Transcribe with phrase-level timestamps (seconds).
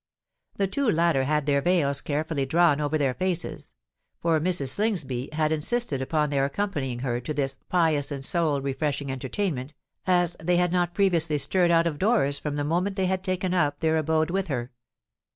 [0.55, 3.75] The two latter had their veils carefully drawn over their faces;
[4.19, 4.69] for Mrs.
[4.69, 9.75] Slingsby had insisted upon their accompanying her to this "pious and soul refreshing entertainment,"
[10.07, 13.53] as they had not previously stirred out of doors from the moment they had taken
[13.53, 14.71] up their abode with her.